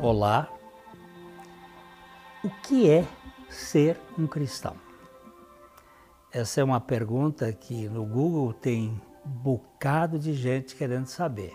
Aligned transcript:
Olá. 0.00 0.48
O 2.42 2.50
que 2.62 2.90
é 2.90 3.06
ser 3.48 4.00
um 4.18 4.26
cristão? 4.26 4.74
Essa 6.32 6.60
é 6.60 6.64
uma 6.64 6.80
pergunta 6.80 7.52
que 7.52 7.88
no 7.88 8.04
Google 8.04 8.52
tem 8.52 9.00
bocado 9.24 10.18
de 10.18 10.32
gente 10.32 10.74
querendo 10.74 11.06
saber. 11.06 11.52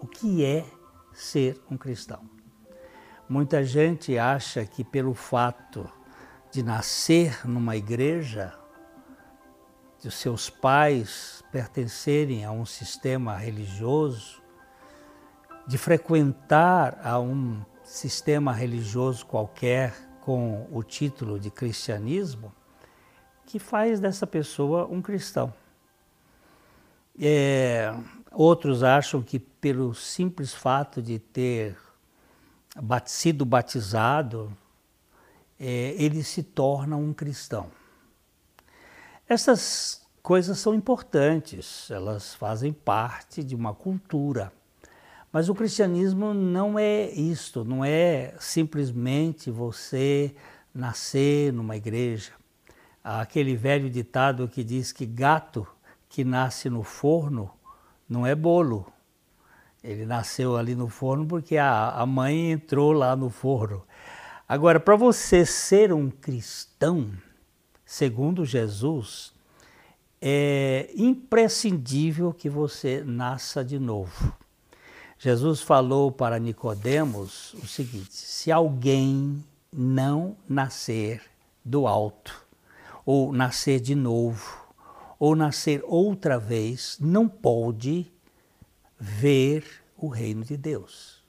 O 0.00 0.06
que 0.06 0.44
é 0.44 0.64
ser 1.12 1.60
um 1.70 1.76
cristão? 1.76 2.20
Muita 3.28 3.64
gente 3.64 4.18
acha 4.18 4.64
que 4.64 4.84
pelo 4.84 5.14
fato 5.14 5.90
de 6.52 6.62
nascer 6.62 7.46
numa 7.46 7.76
igreja, 7.76 8.52
de 10.06 10.14
seus 10.14 10.48
pais 10.48 11.42
pertencerem 11.50 12.44
a 12.44 12.52
um 12.52 12.64
sistema 12.64 13.36
religioso, 13.36 14.40
de 15.66 15.76
frequentar 15.76 17.00
a 17.02 17.18
um 17.18 17.60
sistema 17.82 18.52
religioso 18.52 19.26
qualquer 19.26 19.92
com 20.20 20.64
o 20.70 20.84
título 20.84 21.40
de 21.40 21.50
cristianismo 21.50 22.52
que 23.44 23.58
faz 23.58 23.98
dessa 23.98 24.28
pessoa 24.28 24.86
um 24.86 25.02
cristão. 25.02 25.52
É, 27.20 27.92
outros 28.30 28.84
acham 28.84 29.20
que 29.20 29.40
pelo 29.40 29.92
simples 29.92 30.54
fato 30.54 31.02
de 31.02 31.18
ter 31.18 31.76
sido 33.06 33.44
batizado, 33.44 34.56
é, 35.58 35.96
ele 35.98 36.22
se 36.22 36.44
torna 36.44 36.96
um 36.96 37.12
cristão. 37.12 37.72
Essas 39.28 40.06
coisas 40.22 40.56
são 40.58 40.72
importantes, 40.72 41.90
elas 41.90 42.32
fazem 42.36 42.72
parte 42.72 43.42
de 43.42 43.56
uma 43.56 43.74
cultura. 43.74 44.52
Mas 45.32 45.48
o 45.48 45.54
cristianismo 45.54 46.32
não 46.32 46.78
é 46.78 47.10
isto, 47.10 47.64
não 47.64 47.84
é 47.84 48.34
simplesmente 48.38 49.50
você 49.50 50.32
nascer 50.72 51.52
numa 51.52 51.76
igreja. 51.76 52.30
Há 53.02 53.20
aquele 53.20 53.56
velho 53.56 53.90
ditado 53.90 54.46
que 54.46 54.62
diz 54.62 54.92
que 54.92 55.04
gato 55.04 55.66
que 56.08 56.22
nasce 56.24 56.70
no 56.70 56.84
forno 56.84 57.50
não 58.08 58.24
é 58.24 58.32
bolo. 58.32 58.86
Ele 59.82 60.06
nasceu 60.06 60.56
ali 60.56 60.76
no 60.76 60.88
forno 60.88 61.26
porque 61.26 61.56
a, 61.56 61.90
a 61.90 62.06
mãe 62.06 62.52
entrou 62.52 62.92
lá 62.92 63.16
no 63.16 63.28
forno. 63.28 63.82
Agora, 64.48 64.78
para 64.78 64.94
você 64.94 65.44
ser 65.44 65.92
um 65.92 66.10
cristão, 66.10 67.10
segundo 67.86 68.44
Jesus, 68.44 69.32
é 70.20 70.90
imprescindível 70.96 72.32
que 72.32 72.50
você 72.50 73.04
nasça 73.06 73.64
de 73.64 73.78
novo. 73.78 74.36
Jesus 75.18 75.62
falou 75.62 76.10
para 76.10 76.38
Nicodemos 76.38 77.54
o 77.54 77.66
seguinte: 77.66 78.12
se 78.12 78.50
alguém 78.50 79.42
não 79.72 80.36
nascer 80.48 81.22
do 81.64 81.86
alto, 81.86 82.44
ou 83.04 83.32
nascer 83.32 83.80
de 83.80 83.94
novo, 83.94 84.66
ou 85.18 85.36
nascer 85.36 85.82
outra 85.86 86.38
vez, 86.38 86.98
não 87.00 87.28
pode 87.28 88.10
ver 88.98 89.64
o 89.96 90.08
reino 90.08 90.44
de 90.44 90.56
Deus. 90.56 91.22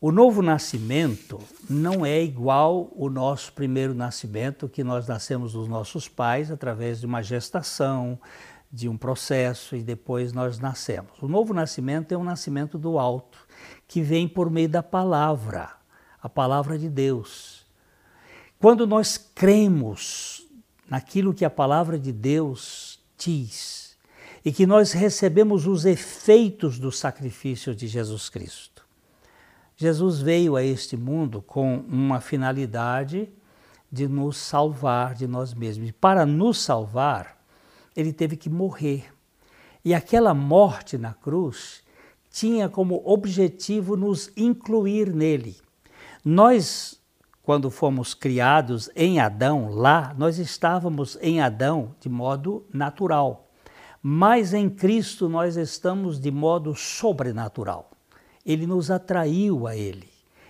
O 0.00 0.12
novo 0.12 0.42
nascimento 0.42 1.40
não 1.68 2.06
é 2.06 2.22
igual 2.22 2.88
o 2.94 3.10
nosso 3.10 3.52
primeiro 3.52 3.92
nascimento, 3.92 4.68
que 4.68 4.84
nós 4.84 5.08
nascemos 5.08 5.54
dos 5.54 5.66
nossos 5.66 6.06
pais 6.06 6.52
através 6.52 7.00
de 7.00 7.06
uma 7.06 7.20
gestação, 7.20 8.16
de 8.70 8.88
um 8.88 8.96
processo 8.96 9.74
e 9.74 9.82
depois 9.82 10.32
nós 10.32 10.60
nascemos. 10.60 11.20
O 11.20 11.26
novo 11.26 11.52
nascimento 11.52 12.12
é 12.12 12.16
um 12.16 12.22
nascimento 12.22 12.78
do 12.78 12.96
alto, 12.96 13.38
que 13.88 14.00
vem 14.00 14.28
por 14.28 14.48
meio 14.48 14.68
da 14.68 14.84
palavra, 14.84 15.72
a 16.22 16.28
palavra 16.28 16.78
de 16.78 16.88
Deus. 16.88 17.66
Quando 18.60 18.86
nós 18.86 19.18
cremos 19.18 20.46
naquilo 20.88 21.34
que 21.34 21.44
a 21.44 21.50
palavra 21.50 21.98
de 21.98 22.12
Deus 22.12 23.00
diz 23.18 23.98
e 24.44 24.52
que 24.52 24.64
nós 24.64 24.92
recebemos 24.92 25.66
os 25.66 25.84
efeitos 25.84 26.78
do 26.78 26.92
sacrifício 26.92 27.74
de 27.74 27.88
Jesus 27.88 28.28
Cristo. 28.28 28.77
Jesus 29.80 30.20
veio 30.20 30.56
a 30.56 30.64
este 30.64 30.96
mundo 30.96 31.40
com 31.40 31.84
uma 31.88 32.20
finalidade 32.20 33.30
de 33.90 34.08
nos 34.08 34.36
salvar 34.36 35.14
de 35.14 35.28
nós 35.28 35.54
mesmos. 35.54 35.90
E 35.90 35.92
para 35.92 36.26
nos 36.26 36.58
salvar, 36.58 37.40
ele 37.94 38.12
teve 38.12 38.36
que 38.36 38.50
morrer. 38.50 39.14
E 39.84 39.94
aquela 39.94 40.34
morte 40.34 40.98
na 40.98 41.14
cruz 41.14 41.84
tinha 42.28 42.68
como 42.68 43.00
objetivo 43.04 43.96
nos 43.96 44.32
incluir 44.36 45.14
nele. 45.14 45.56
Nós, 46.24 47.00
quando 47.44 47.70
fomos 47.70 48.14
criados 48.14 48.90
em 48.96 49.20
Adão, 49.20 49.70
lá, 49.70 50.12
nós 50.18 50.40
estávamos 50.40 51.16
em 51.22 51.40
Adão 51.40 51.94
de 52.00 52.08
modo 52.08 52.66
natural. 52.74 53.48
Mas 54.02 54.52
em 54.52 54.68
Cristo 54.68 55.28
nós 55.28 55.56
estamos 55.56 56.18
de 56.18 56.32
modo 56.32 56.74
sobrenatural. 56.74 57.87
Ele 58.48 58.66
nos 58.66 58.90
atraiu 58.90 59.66
a 59.66 59.76
Ele, 59.76 60.08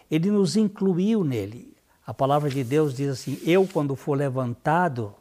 Ele 0.08 0.30
nos 0.30 0.56
incluiu 0.56 1.24
nele. 1.24 1.76
A 2.06 2.14
palavra 2.14 2.48
de 2.48 2.62
Deus 2.62 2.94
diz 2.94 3.10
assim: 3.10 3.38
Eu, 3.44 3.66
quando 3.66 3.96
for 3.96 4.16
levantado 4.16 5.12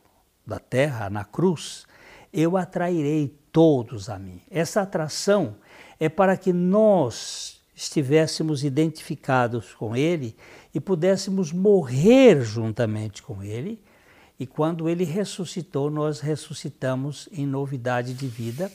da 0.45 0.59
terra, 0.59 1.09
na 1.09 1.25
cruz, 1.25 1.87
eu 2.31 2.55
atrairei 2.55 3.35
todos 3.51 4.09
a 4.09 4.19
mim. 4.19 4.39
Essa 4.49 4.83
atração 4.83 5.55
é 5.99 6.07
para 6.07 6.37
que 6.37 6.53
nós 6.53 7.59
estivéssemos 7.75 8.63
identificados 8.63 9.73
com 9.73 9.95
Ele 9.95 10.35
e 10.73 10.79
pudéssemos 10.79 11.51
morrer 11.51 12.41
juntamente 12.41 13.23
com 13.23 13.43
Ele. 13.43 13.81
E 14.39 14.45
quando 14.45 14.87
Ele 14.87 15.03
ressuscitou, 15.03 15.89
nós 15.89 16.19
ressuscitamos 16.19 17.27
em 17.31 17.45
novidade 17.45 18.13
de 18.13 18.27
vida. 18.27 18.71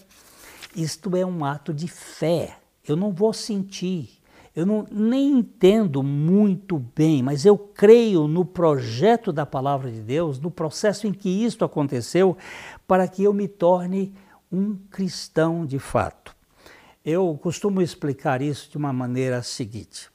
Isto 0.74 1.16
é 1.16 1.24
um 1.24 1.44
ato 1.44 1.72
de 1.72 1.86
fé. 1.86 2.58
Eu 2.86 2.96
não 2.96 3.12
vou 3.12 3.32
sentir, 3.32 4.22
eu 4.54 4.66
não, 4.66 4.86
nem 4.90 5.38
entendo 5.38 6.02
muito 6.02 6.78
bem, 6.78 7.22
mas 7.22 7.46
eu 7.46 7.56
creio 7.56 8.28
no 8.28 8.44
projeto 8.44 9.32
da 9.32 9.46
palavra 9.46 9.90
de 9.90 10.00
Deus, 10.00 10.38
no 10.38 10.50
processo 10.50 11.06
em 11.06 11.12
que 11.12 11.28
isto 11.28 11.64
aconteceu, 11.64 12.36
para 12.86 13.08
que 13.08 13.22
eu 13.24 13.32
me 13.32 13.48
torne 13.48 14.12
um 14.50 14.76
cristão 14.90 15.64
de 15.64 15.78
fato. 15.78 16.36
Eu 17.04 17.38
costumo 17.42 17.80
explicar 17.80 18.42
isso 18.42 18.70
de 18.70 18.76
uma 18.76 18.92
maneira 18.92 19.42
seguinte. 19.42 20.10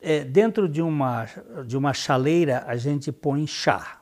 É, 0.00 0.24
dentro 0.24 0.68
de 0.68 0.82
uma, 0.82 1.26
de 1.66 1.76
uma 1.76 1.94
chaleira, 1.94 2.64
a 2.66 2.76
gente 2.76 3.10
põe 3.10 3.46
chá. 3.46 4.00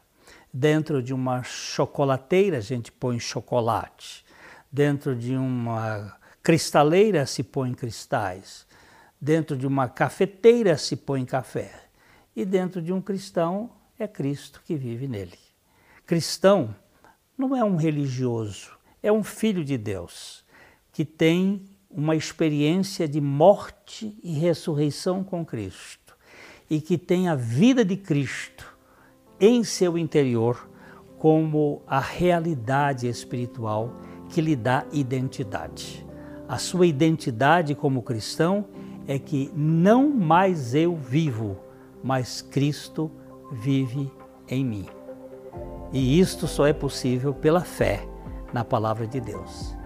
Dentro 0.52 1.02
de 1.02 1.14
uma 1.14 1.42
chocolateira, 1.42 2.58
a 2.58 2.60
gente 2.60 2.90
põe 2.90 3.20
chocolate. 3.20 4.24
Dentro 4.70 5.14
de 5.14 5.36
uma 5.36 6.16
cristaleira, 6.42 7.26
se 7.26 7.42
põe 7.42 7.74
cristais 7.74 8.68
Dentro 9.20 9.56
de 9.56 9.66
uma 9.66 9.88
cafeteira 9.88 10.76
se 10.76 10.94
põe 10.94 11.24
café. 11.24 11.72
E 12.36 12.44
dentro 12.44 12.80
de 12.80 12.92
um 12.92 13.00
cristão 13.00 13.70
é 13.98 14.06
Cristo 14.06 14.62
que 14.64 14.76
vive 14.76 15.08
nele. 15.08 15.38
Cristão 16.06 16.74
não 17.36 17.54
é 17.54 17.64
um 17.64 17.76
religioso, 17.76 18.70
é 19.02 19.10
um 19.10 19.24
filho 19.24 19.64
de 19.64 19.76
Deus 19.76 20.44
que 20.92 21.04
tem 21.04 21.64
uma 21.90 22.14
experiência 22.14 23.08
de 23.08 23.20
morte 23.20 24.16
e 24.22 24.32
ressurreição 24.32 25.24
com 25.24 25.44
Cristo 25.44 26.16
e 26.70 26.80
que 26.80 26.96
tem 26.96 27.28
a 27.28 27.34
vida 27.34 27.84
de 27.84 27.96
Cristo 27.96 28.76
em 29.40 29.64
seu 29.64 29.98
interior 29.98 30.68
como 31.18 31.82
a 31.86 31.98
realidade 31.98 33.08
espiritual 33.08 33.96
que 34.28 34.40
lhe 34.40 34.54
dá 34.54 34.86
identidade. 34.92 36.07
A 36.48 36.56
sua 36.56 36.86
identidade 36.86 37.74
como 37.74 38.02
cristão 38.02 38.64
é 39.06 39.18
que 39.18 39.52
não 39.54 40.08
mais 40.08 40.74
eu 40.74 40.96
vivo, 40.96 41.58
mas 42.02 42.40
Cristo 42.40 43.10
vive 43.52 44.10
em 44.48 44.64
mim. 44.64 44.86
E 45.92 46.18
isto 46.18 46.46
só 46.46 46.66
é 46.66 46.72
possível 46.72 47.34
pela 47.34 47.60
fé 47.60 48.06
na 48.52 48.64
palavra 48.64 49.06
de 49.06 49.20
Deus. 49.20 49.76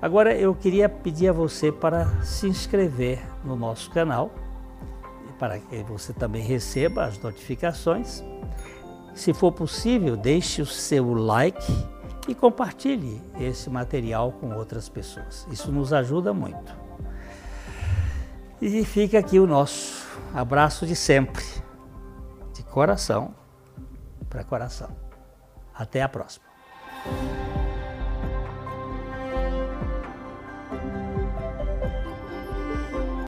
Agora 0.00 0.34
eu 0.34 0.54
queria 0.54 0.88
pedir 0.88 1.28
a 1.28 1.32
você 1.32 1.72
para 1.72 2.06
se 2.22 2.46
inscrever 2.46 3.20
no 3.44 3.56
nosso 3.56 3.90
canal, 3.90 4.30
para 5.38 5.58
que 5.58 5.82
você 5.82 6.12
também 6.12 6.42
receba 6.42 7.04
as 7.04 7.18
notificações. 7.18 8.22
Se 9.14 9.34
for 9.34 9.50
possível, 9.50 10.16
deixe 10.16 10.62
o 10.62 10.66
seu 10.66 11.12
like 11.12 11.60
e 12.28 12.34
compartilhe 12.34 13.22
esse 13.38 13.68
material 13.68 14.32
com 14.32 14.54
outras 14.54 14.88
pessoas. 14.88 15.46
Isso 15.50 15.72
nos 15.72 15.92
ajuda 15.92 16.32
muito. 16.32 16.74
E 18.60 18.84
fica 18.84 19.18
aqui 19.18 19.40
o 19.40 19.46
nosso 19.46 20.06
abraço 20.32 20.86
de 20.86 20.94
sempre, 20.94 21.44
de 22.54 22.62
coração 22.62 23.34
para 24.30 24.44
coração. 24.44 24.96
Até 25.74 26.02
a 26.02 26.08
próxima. 26.08 26.44